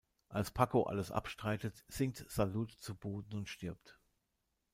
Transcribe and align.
Als 0.29 0.49
Paco 0.49 0.81
alles 0.85 1.11
abstreitet, 1.11 1.85
sinkt 1.87 2.25
Salud 2.27 2.71
zu 2.71 2.95
Boden 2.95 3.35
und 3.35 3.49
stirbt. 3.49 3.99